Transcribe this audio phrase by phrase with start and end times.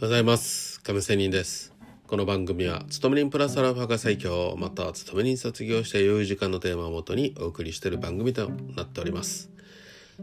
[0.00, 0.80] ございます。
[0.82, 1.74] 亀仙人です。
[2.06, 9.50] この番組は勤め人プラスアルファが最強または勤め人卒業して余裕時間のテーマをもとにお送りしている番組となっております。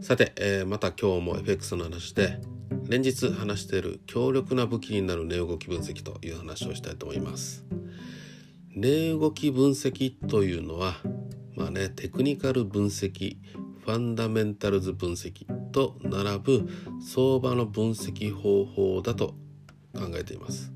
[0.00, 2.40] さて、えー、また今日も FX の話で
[2.88, 7.66] 連日話している強力な武器になる値動き分析という話をしたいと思います。
[8.74, 10.94] 値動き分析というのは
[11.54, 13.36] まあねテクニカル分析
[13.84, 19.34] ファンダメンタルズ分析と並ぶ相場の分析方法だと
[19.96, 20.72] 考えています。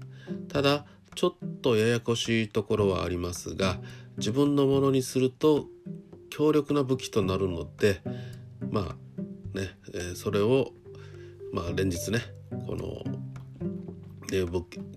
[0.49, 0.85] ただ
[1.15, 3.79] ちょっとややこしいところはありますが
[4.17, 5.67] 自分のものにすると
[6.31, 8.01] 強力な武器となるので
[8.71, 10.71] まあね、えー、それを
[11.53, 12.21] まあ連日ね
[12.67, 13.03] この、
[14.31, 14.47] ね、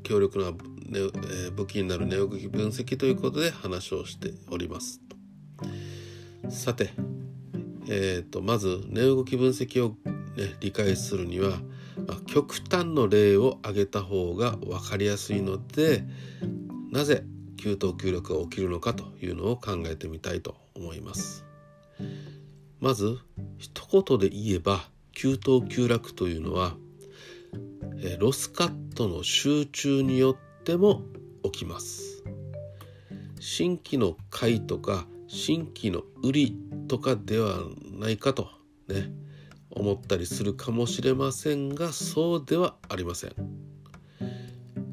[0.04, 0.58] 強力な、ね
[0.94, 5.02] えー、武器になる値動き分析ということで話をしております
[6.50, 6.92] さて
[7.88, 9.90] えーと、まず値動き分析を、
[10.38, 11.59] ね、理解するには、
[12.25, 16.03] 極端の例を挙げた方が分かりやすいので
[16.91, 17.23] なぜ
[17.58, 21.45] 急騰急落が起きるのかというのを考えてみたいと思います。
[22.80, 23.17] まず
[23.58, 26.75] 一言で言えば急騰急落というのは
[28.19, 31.03] ロスカットの集中によっても
[31.44, 32.23] 起きます。
[33.39, 37.59] 新規の買いとか新規の売りとかでは
[37.91, 38.49] ないかと
[38.88, 39.11] ね
[39.76, 43.34] 思ったりするかもしれませんがそうではありません。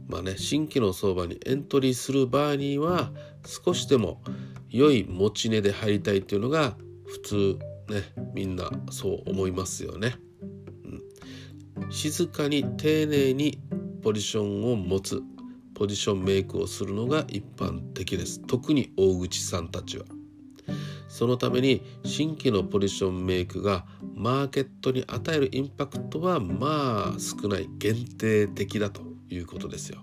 [0.09, 3.12] まあね新規の相場にエントリーする場合には
[3.47, 4.20] 少しでも
[4.69, 7.58] 良い持ち値で入りたいっていうのが普通
[7.89, 8.03] ね
[8.34, 10.17] みんなそう思いますよね。
[11.78, 13.61] うん、静かに丁寧に
[14.03, 15.23] ポジションを持つ
[15.75, 20.05] ポジションメイクをするのが一般的です特に大口さんたちは。
[21.11, 29.98] そのために新規のポジションメイクがマーケットに与えるインパクトはまあ少ない限定的だということですよ。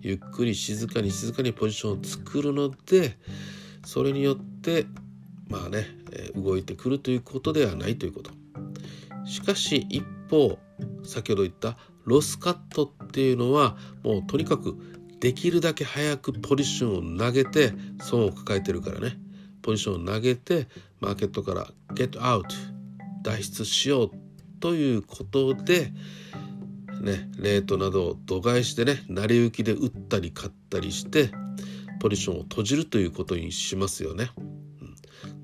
[0.00, 3.18] ゆっくり静かに静かにポジションを作るので
[3.84, 4.86] それによって
[5.48, 5.86] まあね、
[6.36, 8.30] 動いてくるということではないということ。
[9.26, 10.56] しかし一方
[11.02, 14.76] 先ほど言ったロスカットっていうのはもうとにかく
[15.18, 19.18] できるだけ早くポジションを投げて損を抱えてるからね
[19.68, 20.66] ポジションを投げて
[20.98, 22.48] マーケットからゲットアウト
[23.22, 24.10] 脱出しよう
[24.60, 25.92] ということで
[27.02, 31.30] ねレートなどを度外視でね成り行きで打ったり買ったりして
[32.00, 34.30] ポジションを閉じるということにしますよね。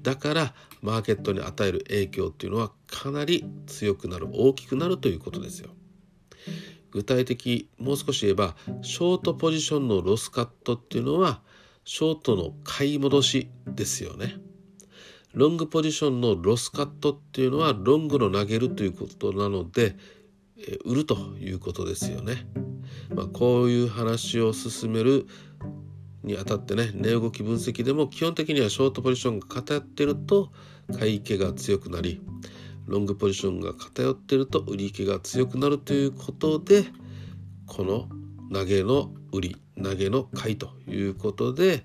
[0.01, 5.69] だからマーケットに与える影響っていうのはかなり強くなる大きくなるということですよ。
[6.93, 11.43] 具体的もう少し言えばショートポジションのロスカットっていうのは
[11.84, 14.37] ショートの買い戻しですよね。
[15.33, 19.97] ロングポジションのロスカットっていうのはロングの投げるということなので、
[20.56, 22.47] え売るということですよね。
[23.15, 25.27] まあ、こういう話を進める
[26.23, 30.50] にあたってね値動き分析でも基本的にはショートポジションが偏ってると
[30.99, 32.21] 買い気が強くなり
[32.87, 36.84] ロングポジションが偏ってると売り気が強くなるということで
[37.67, 38.09] この
[38.53, 41.84] 投げの売り投げの買いということで、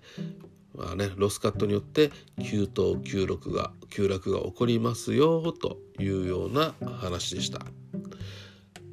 [0.76, 2.12] まあね、ロスカットによって
[2.44, 7.60] 急騰急落が急落が起こりますよというような話でした。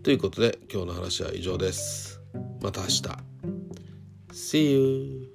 [0.02, 2.20] ということで今日の話は以上です。
[2.62, 3.02] また明日。
[4.32, 5.25] See you!